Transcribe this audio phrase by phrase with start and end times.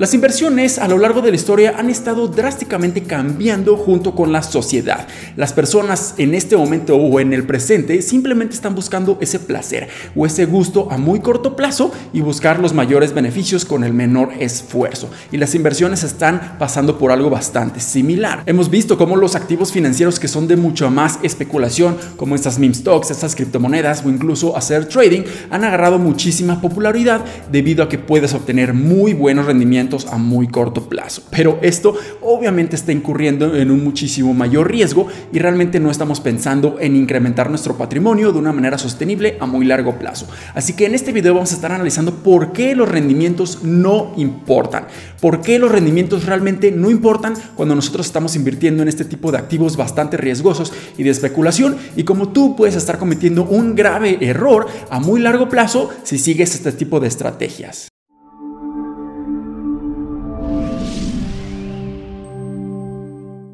[0.00, 4.42] Las inversiones a lo largo de la historia han estado drásticamente cambiando junto con la
[4.42, 5.06] sociedad.
[5.36, 10.24] Las personas en este momento o en el presente simplemente están buscando ese placer o
[10.24, 15.10] ese gusto a muy corto plazo y buscar los mayores beneficios con el menor esfuerzo.
[15.32, 18.42] Y las inversiones están pasando por algo bastante similar.
[18.46, 22.72] Hemos visto cómo los activos financieros que son de mucho más especulación, como estas meme
[22.72, 27.22] stocks, estas criptomonedas o incluso hacer trading, han agarrado muchísima popularidad
[27.52, 31.22] debido a que puedes obtener muy buenos rendimientos a muy corto plazo.
[31.30, 36.76] Pero esto obviamente está incurriendo en un muchísimo mayor riesgo y realmente no estamos pensando
[36.80, 40.26] en incrementar nuestro patrimonio de una manera sostenible a muy largo plazo.
[40.54, 44.86] Así que en este video vamos a estar analizando por qué los rendimientos no importan,
[45.20, 49.38] por qué los rendimientos realmente no importan cuando nosotros estamos invirtiendo en este tipo de
[49.38, 54.66] activos bastante riesgosos y de especulación y cómo tú puedes estar cometiendo un grave error
[54.90, 57.89] a muy largo plazo si sigues este tipo de estrategias.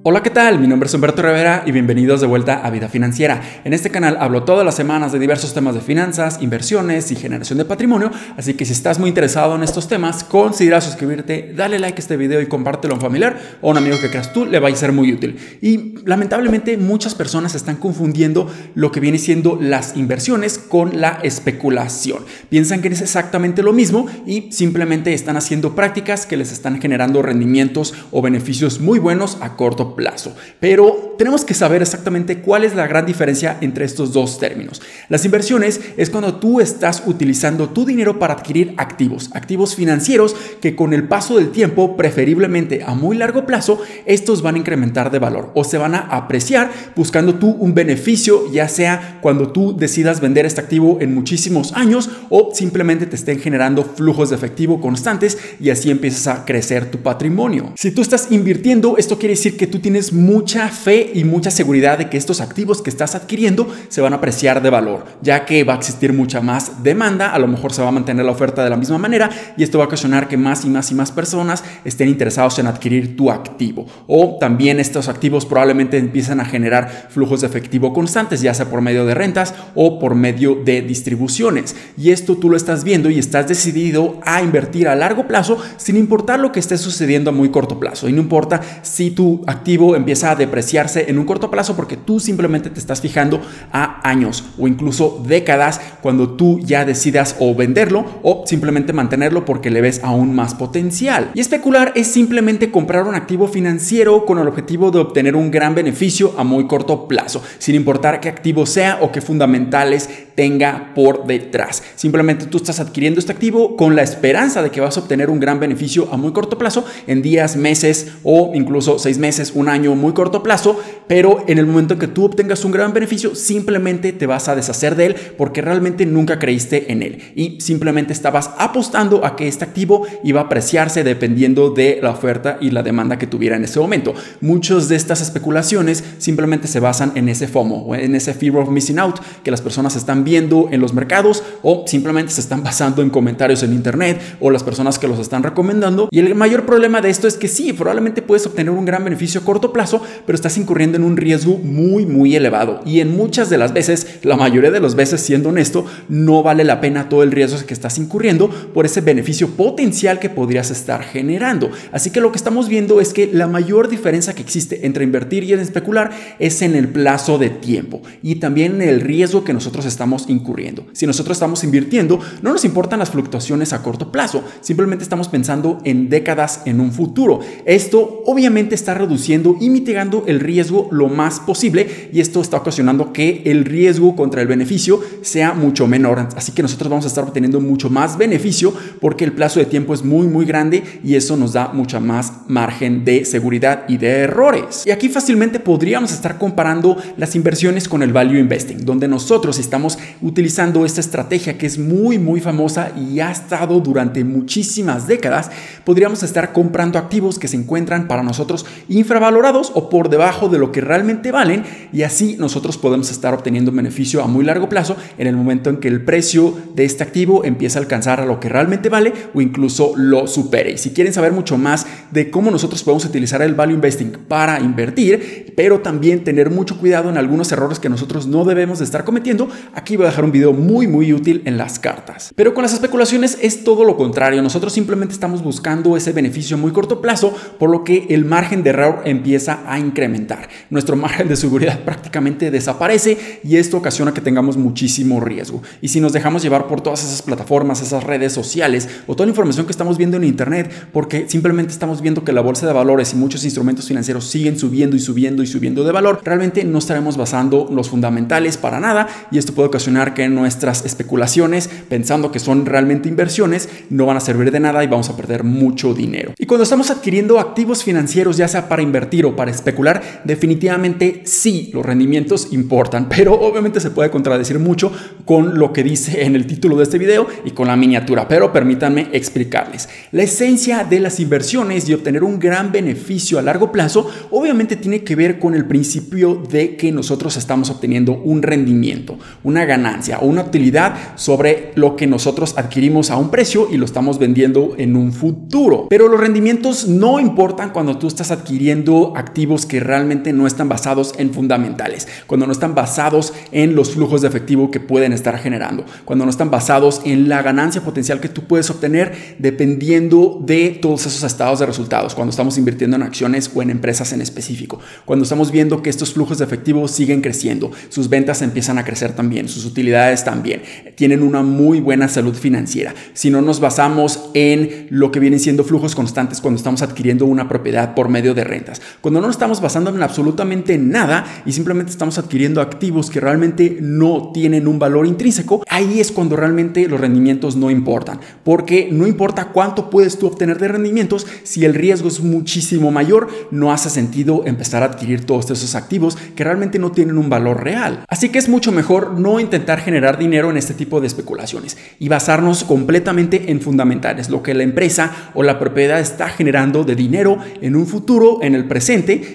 [0.09, 0.61] Hola, ¿qué tal?
[0.61, 3.43] Mi nombre es Humberto Rivera y bienvenidos de vuelta a Vida Financiera.
[3.65, 7.59] En este canal hablo todas las semanas de diversos temas de finanzas, inversiones y generación
[7.59, 11.97] de patrimonio, así que si estás muy interesado en estos temas, considera suscribirte, dale like
[11.97, 14.47] a este video y compártelo a un familiar o a un amigo que creas tú,
[14.47, 15.39] le va a ser muy útil.
[15.61, 22.25] Y lamentablemente muchas personas están confundiendo lo que viene siendo las inversiones con la especulación.
[22.49, 27.23] Piensan que es exactamente lo mismo y simplemente están haciendo prácticas que les están generando
[27.23, 30.37] rendimientos o beneficios muy buenos a corto plazo plazo.
[30.61, 34.83] Pero tenemos que saber exactamente cuál es la gran diferencia entre estos dos términos.
[35.09, 40.77] Las inversiones es cuando tú estás utilizando tu dinero para adquirir activos, activos financieros que
[40.77, 45.19] con el paso del tiempo, preferiblemente a muy largo plazo, estos van a incrementar de
[45.19, 50.21] valor o se van a apreciar buscando tú un beneficio, ya sea cuando tú decidas
[50.21, 55.39] vender este activo en muchísimos años o simplemente te estén generando flujos de efectivo constantes
[55.61, 57.73] y así empiezas a crecer tu patrimonio.
[57.77, 61.97] Si tú estás invirtiendo, esto quiere decir que tú tienes mucha fe y mucha seguridad
[61.97, 65.63] de que estos activos que estás adquiriendo se van a apreciar de valor, ya que
[65.63, 68.65] va a existir mucha más demanda, a lo mejor se va a mantener la oferta
[68.65, 71.13] de la misma manera y esto va a ocasionar que más y más y más
[71.13, 73.87] personas estén interesados en adquirir tu activo.
[74.09, 78.81] O también estos activos probablemente empiezan a generar flujos de efectivo constantes, ya sea por
[78.81, 81.77] medio de rentas o por medio de distribuciones.
[81.97, 85.97] Y esto tú lo estás viendo y estás decidido a invertir a largo plazo sin
[85.97, 88.09] importar lo que esté sucediendo a muy corto plazo.
[88.09, 92.21] Y no importa si tu activo empieza a depreciarse en un corto plazo porque tú
[92.21, 93.41] simplemente te estás fijando
[93.73, 99.71] a años o incluso décadas cuando tú ya decidas o venderlo o simplemente mantenerlo porque
[99.71, 101.31] le ves aún más potencial.
[101.35, 105.75] Y especular es simplemente comprar un activo financiero con el objetivo de obtener un gran
[105.75, 111.27] beneficio a muy corto plazo, sin importar qué activo sea o qué fundamentales tenga por
[111.27, 111.83] detrás.
[111.97, 115.41] Simplemente tú estás adquiriendo este activo con la esperanza de que vas a obtener un
[115.41, 119.95] gran beneficio a muy corto plazo en días, meses o incluso seis meses, un año
[119.95, 124.27] muy corto plazo, pero en el momento que tú obtengas un gran beneficio, simplemente te
[124.27, 129.25] vas a deshacer de él porque realmente nunca creíste en él y simplemente estabas apostando
[129.25, 133.27] a que este activo iba a apreciarse dependiendo de la oferta y la demanda que
[133.27, 134.15] tuviera en ese momento.
[134.41, 138.99] Muchas de estas especulaciones simplemente se basan en ese FOMO, en ese fear of missing
[138.99, 143.11] out que las personas están viendo en los mercados o simplemente se están basando en
[143.11, 146.09] comentarios en internet o las personas que los están recomendando.
[146.11, 149.45] Y el mayor problema de esto es que sí, probablemente puedes obtener un gran beneficio
[149.47, 152.83] corto plazo, pero estás incurriendo en un riesgo muy, muy elevado.
[152.85, 156.65] Y en muchas de las veces, la mayoría de las veces, siendo honesto, no vale
[156.65, 161.03] la pena todo el riesgo que estás incurriendo por ese beneficio potencial que podrías estar
[161.03, 161.71] generando.
[161.93, 165.45] Así que lo que estamos viendo es que la mayor diferencia que existe entre invertir
[165.45, 169.87] y especular es en el plazo de tiempo y también en el riesgo que nosotros
[169.87, 170.87] estamos incurriendo.
[170.93, 175.79] Si nosotros estamos invirtiendo, no nos importan las fluctuaciones a corto plazo, simplemente estamos pensando
[175.85, 177.41] en décadas en un futuro.
[177.65, 183.13] Esto obviamente está reduciendo y mitigando el riesgo lo más posible y esto está ocasionando
[183.13, 186.29] que el riesgo contra el beneficio sea mucho menor.
[186.37, 189.93] Así que nosotros vamos a estar obteniendo mucho más beneficio porque el plazo de tiempo
[189.93, 194.21] es muy muy grande y eso nos da mucha más margen de seguridad y de
[194.21, 194.85] errores.
[194.87, 199.99] Y aquí fácilmente podríamos estar comparando las inversiones con el value investing, donde nosotros estamos
[200.23, 205.51] utilizando esta estrategia que es muy muy famosa y ha estado durante muchísimas décadas,
[205.85, 210.59] podríamos estar comprando activos que se encuentran para nosotros infravalorados infravalorados o por debajo de
[210.59, 214.97] lo que realmente valen y así nosotros podemos estar obteniendo beneficio a muy largo plazo
[215.19, 218.39] en el momento en que el precio de este activo empieza a alcanzar a lo
[218.39, 220.73] que realmente vale o incluso lo supere.
[220.73, 224.61] Y si quieren saber mucho más de cómo nosotros podemos utilizar el value investing para
[224.61, 229.05] invertir, pero también tener mucho cuidado en algunos errores que nosotros no debemos de estar
[229.05, 232.33] cometiendo, aquí voy a dejar un video muy muy útil en las cartas.
[232.37, 236.61] Pero con las especulaciones es todo lo contrario, nosotros simplemente estamos buscando ese beneficio a
[236.61, 240.49] muy corto plazo, por lo que el margen de error empieza a incrementar.
[240.71, 245.63] Nuestro margen de seguridad prácticamente desaparece y esto ocasiona que tengamos muchísimo riesgo.
[245.81, 249.31] Y si nos dejamos llevar por todas esas plataformas, esas redes sociales o toda la
[249.31, 253.13] información que estamos viendo en internet, porque simplemente estamos viendo que la bolsa de valores
[253.13, 257.17] y muchos instrumentos financieros siguen subiendo y subiendo y subiendo de valor, realmente no estaremos
[257.17, 262.67] basando los fundamentales para nada y esto puede ocasionar que nuestras especulaciones, pensando que son
[262.67, 266.33] realmente inversiones, no van a servir de nada y vamos a perder mucho dinero.
[266.39, 271.71] Y cuando estamos adquiriendo activos financieros, ya sea para invertir o para especular, definitivamente sí,
[271.73, 274.93] los rendimientos importan, pero obviamente se puede contradecir mucho
[275.25, 278.53] con lo que dice en el título de este video y con la miniatura, pero
[278.53, 279.89] permítanme explicarles.
[280.13, 285.03] La esencia de las inversiones y obtener un gran beneficio a largo plazo, obviamente tiene
[285.03, 290.27] que ver con el principio de que nosotros estamos obteniendo un rendimiento, una ganancia o
[290.27, 294.97] una utilidad sobre lo que nosotros adquirimos a un precio y lo estamos vendiendo en
[294.97, 295.87] un futuro.
[295.89, 301.15] Pero los rendimientos no importan cuando tú estás adquiriendo activos que realmente no están basados
[301.19, 305.85] en fundamentales, cuando no están basados en los flujos de efectivo que pueden estar generando,
[306.05, 311.07] cuando no están basados en la ganancia potencial que tú puedes obtener dependiendo de todos
[311.07, 315.25] esos estados de resultados, cuando estamos invirtiendo en acciones o en empresas en específico, cuando
[315.25, 319.49] estamos viendo que estos flujos de efectivo siguen creciendo, sus ventas empiezan a crecer también,
[319.49, 320.63] sus utilidades también,
[320.95, 322.95] tienen una muy buena salud financiera.
[323.13, 327.49] Si no nos basamos en lo que vienen siendo flujos constantes cuando estamos adquiriendo una
[327.49, 331.93] propiedad por medio de rentas, cuando no nos estamos basando en absolutamente nada y simplemente
[331.93, 337.01] estamos adquiriendo activos que realmente no tienen un valor intrínseco, ahí es cuando realmente los
[337.01, 342.09] rendimientos no importan, porque no importa cuánto puedes tú obtener de rendimientos, si el riesgo
[342.09, 346.93] es muchísimo mayor, no hace sentido empezar a adquirir todos esos activos que realmente no
[346.93, 348.05] tienen un valor real.
[348.09, 352.09] Así que es mucho mejor no intentar generar dinero en este tipo de especulaciones y
[352.09, 357.39] basarnos completamente en fundamentales, lo que la empresa o la propiedad está generando de dinero
[357.61, 358.76] en un futuro, en el presente,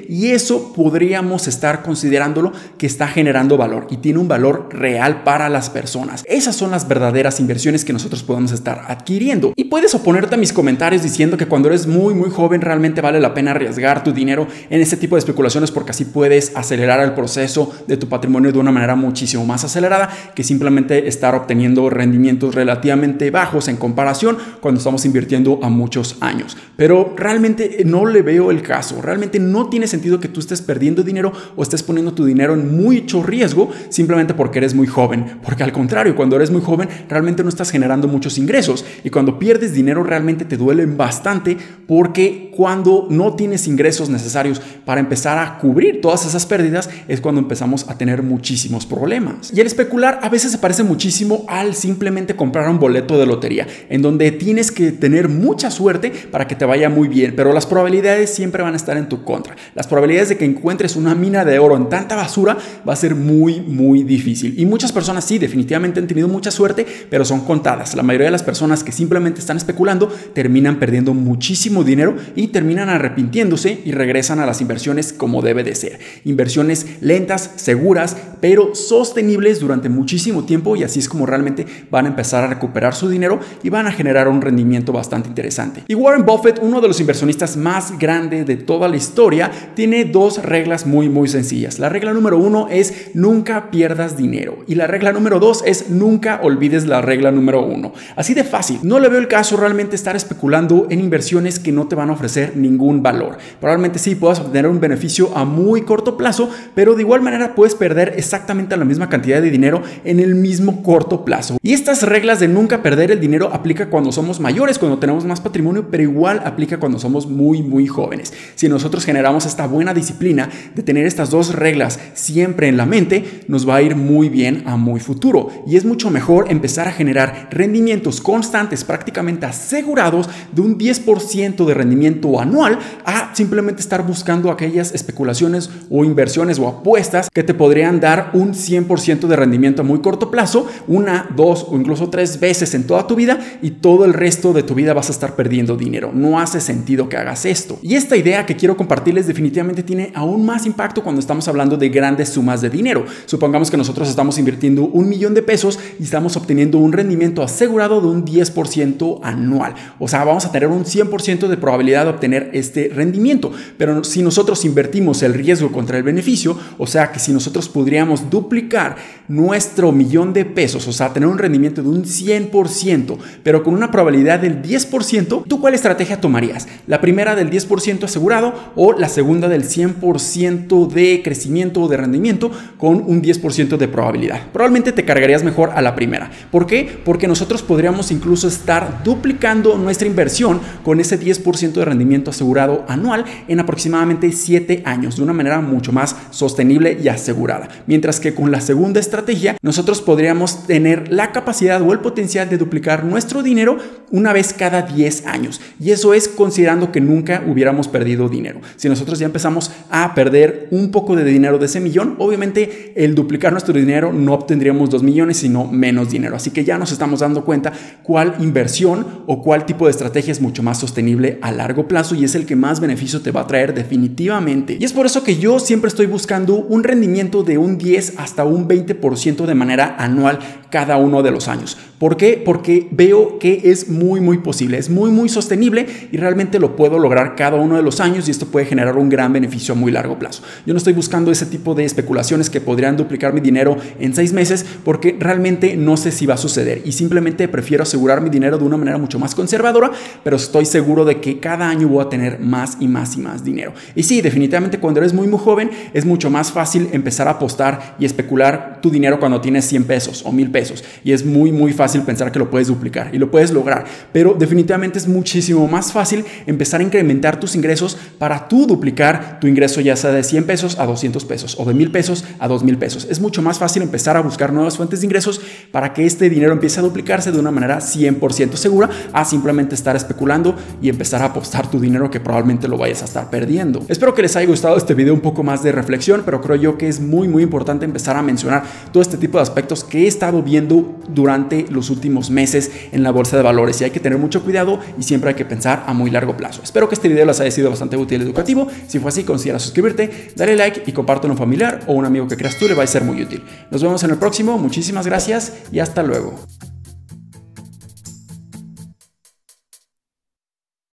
[0.07, 5.49] y eso podríamos estar considerándolo que está generando valor y tiene un valor real para
[5.49, 6.23] las personas.
[6.27, 9.53] Esas son las verdaderas inversiones que nosotros podemos estar adquiriendo.
[9.55, 13.19] Y puedes oponerte a mis comentarios diciendo que cuando eres muy muy joven realmente vale
[13.19, 17.13] la pena arriesgar tu dinero en este tipo de especulaciones porque así puedes acelerar el
[17.13, 22.55] proceso de tu patrimonio de una manera muchísimo más acelerada que simplemente estar obteniendo rendimientos
[22.55, 26.57] relativamente bajos en comparación cuando estamos invirtiendo a muchos años.
[26.75, 29.01] Pero realmente no le veo el caso.
[29.39, 33.23] No tiene sentido que tú estés perdiendo dinero o estés poniendo tu dinero en mucho
[33.23, 35.39] riesgo simplemente porque eres muy joven.
[35.43, 39.39] Porque al contrario, cuando eres muy joven realmente no estás generando muchos ingresos y cuando
[39.39, 41.57] pierdes dinero realmente te duelen bastante
[41.87, 47.41] porque cuando no tienes ingresos necesarios para empezar a cubrir todas esas pérdidas es cuando
[47.41, 49.51] empezamos a tener muchísimos problemas.
[49.53, 53.67] Y el especular a veces se parece muchísimo al simplemente comprar un boleto de lotería,
[53.89, 57.65] en donde tienes que tener mucha suerte para que te vaya muy bien, pero las
[57.65, 59.55] probabilidades siempre van a estar en contra.
[59.75, 63.15] Las probabilidades de que encuentres una mina de oro en tanta basura va a ser
[63.15, 64.55] muy, muy difícil.
[64.57, 67.95] Y muchas personas sí, definitivamente han tenido mucha suerte, pero son contadas.
[67.95, 72.89] La mayoría de las personas que simplemente están especulando terminan perdiendo muchísimo dinero y terminan
[72.89, 75.99] arrepintiéndose y regresan a las inversiones como debe de ser.
[76.25, 82.09] Inversiones lentas, seguras, pero sostenibles durante muchísimo tiempo y así es como realmente van a
[82.09, 85.83] empezar a recuperar su dinero y van a generar un rendimiento bastante interesante.
[85.87, 90.43] Y Warren Buffett, uno de los inversionistas más grandes de toda la historia, tiene dos
[90.43, 91.79] reglas muy muy sencillas.
[91.79, 96.39] La regla número uno es nunca pierdas dinero y la regla número dos es nunca
[96.43, 97.93] olvides la regla número uno.
[98.15, 98.79] Así de fácil.
[98.83, 102.13] No le veo el caso realmente estar especulando en inversiones que no te van a
[102.13, 103.37] ofrecer ningún valor.
[103.59, 107.75] Probablemente sí puedas obtener un beneficio a muy corto plazo, pero de igual manera puedes
[107.75, 111.57] perder exactamente la misma cantidad de dinero en el mismo corto plazo.
[111.63, 115.41] Y estas reglas de nunca perder el dinero aplica cuando somos mayores, cuando tenemos más
[115.41, 118.33] patrimonio, pero igual aplica cuando somos muy muy jóvenes.
[118.55, 123.43] Si nosotros generamos esta buena disciplina de tener estas dos reglas siempre en la mente,
[123.47, 125.49] nos va a ir muy bien a muy futuro.
[125.65, 131.73] Y es mucho mejor empezar a generar rendimientos constantes, prácticamente asegurados de un 10% de
[131.73, 137.99] rendimiento anual a simplemente estar buscando aquellas especulaciones o inversiones o apuestas que te podrían
[137.99, 142.73] dar un 100% de rendimiento a muy corto plazo, una, dos o incluso tres veces
[142.73, 145.77] en toda tu vida y todo el resto de tu vida vas a estar perdiendo
[145.77, 146.11] dinero.
[146.13, 147.79] No hace sentido que hagas esto.
[147.81, 151.89] Y esta idea que quiero compartirles definitivamente tiene aún más impacto cuando estamos hablando de
[151.89, 153.05] grandes sumas de dinero.
[153.27, 158.01] Supongamos que nosotros estamos invirtiendo un millón de pesos y estamos obteniendo un rendimiento asegurado
[158.01, 159.75] de un 10% anual.
[159.99, 163.51] O sea, vamos a tener un 100% de probabilidad de obtener este rendimiento.
[163.77, 168.31] Pero si nosotros invertimos el riesgo contra el beneficio, o sea que si nosotros podríamos
[168.31, 168.95] duplicar
[169.27, 173.91] nuestro millón de pesos, o sea, tener un rendimiento de un 100%, pero con una
[173.91, 176.67] probabilidad del 10%, ¿tú cuál estrategia tomarías?
[176.87, 182.51] ¿La primera del 10% asegurado o la segunda del 100% de crecimiento o de rendimiento
[182.77, 184.41] con un 10% de probabilidad?
[184.51, 186.31] Probablemente te cargarías mejor a la primera.
[186.51, 186.89] ¿Por qué?
[187.03, 193.25] Porque nosotros podríamos incluso estar duplicando nuestra inversión con ese 10% de rendimiento asegurado anual
[193.47, 197.67] en aproximadamente 7 años, de una manera mucho más sostenible y asegurada.
[197.87, 202.57] Mientras que con la segunda estrategia, nosotros podríamos tener la capacidad o el potencial de
[202.57, 203.77] duplicar nuestro dinero
[204.11, 205.61] una vez cada 10 años.
[205.79, 208.60] Y eso es considerando que nunca hubiéramos perdido dinero.
[208.75, 213.15] Si nosotros ya empezamos a perder un poco de dinero de ese millón, obviamente el
[213.15, 216.35] duplicar nuestro dinero no obtendríamos 2 millones, sino menos dinero.
[216.35, 220.41] Así que ya nos estamos dando cuenta cuál inversión o cuál tipo de estrategia es
[220.41, 223.47] mucho más sostenible a largo plazo y es el que más beneficio te va a
[223.47, 224.77] traer definitivamente.
[224.79, 228.45] Y es por eso que yo siempre estoy buscando un rendimiento de un 10 hasta
[228.45, 230.39] un 20% de manera anual
[230.71, 231.77] cada uno de los años.
[231.99, 232.41] ¿Por qué?
[232.43, 236.97] Porque veo que es muy, muy posible, es muy, muy sostenible y realmente lo puedo
[236.97, 239.91] lograr cada uno de los años y esto puede generar un gran beneficio a muy
[239.91, 240.41] largo plazo.
[240.65, 244.33] Yo no estoy buscando ese tipo de especulaciones que podrían duplicar mi dinero en seis
[244.33, 248.57] meses porque realmente no sé si va a suceder y simplemente prefiero asegurar mi dinero
[248.57, 249.91] de una manera mucho más conservadora,
[250.23, 253.43] pero estoy seguro de que cada año voy a tener más y más y más
[253.43, 253.73] dinero.
[253.93, 257.95] Y sí, definitivamente cuando eres muy, muy joven es mucho más fácil empezar a apostar
[257.99, 260.60] y especular tu dinero cuando tienes 100 pesos o 1000 pesos
[261.03, 264.35] y es muy muy fácil pensar que lo puedes duplicar y lo puedes lograr, pero
[264.37, 269.81] definitivamente es muchísimo más fácil empezar a incrementar tus ingresos para tú duplicar tu ingreso
[269.81, 273.07] ya sea de 100 pesos a 200 pesos o de 1000 pesos a 2000 pesos.
[273.09, 275.41] Es mucho más fácil empezar a buscar nuevas fuentes de ingresos
[275.71, 279.95] para que este dinero empiece a duplicarse de una manera 100% segura a simplemente estar
[279.95, 283.83] especulando y empezar a apostar tu dinero que probablemente lo vayas a estar perdiendo.
[283.87, 286.77] Espero que les haya gustado este video un poco más de reflexión, pero creo yo
[286.77, 290.07] que es muy muy importante empezar a mencionar todo este tipo de aspectos que he
[290.07, 294.17] estado viendo durante los últimos meses en la bolsa de valores y hay que tener
[294.17, 296.61] mucho cuidado y siempre hay que pensar a muy largo plazo.
[296.63, 298.67] Espero que este video les haya sido bastante útil y educativo.
[298.87, 302.27] Si fue así, considera suscribirte, dale like y compártelo a un familiar o un amigo
[302.27, 303.43] que creas tú le va a ser muy útil.
[303.69, 306.35] Nos vemos en el próximo, muchísimas gracias y hasta luego.